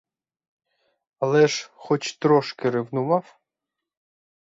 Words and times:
Але 1.19 1.47
ж 1.47 1.71
хоч 1.75 2.13
трошки 2.17 2.69
ревнував? 2.69 3.39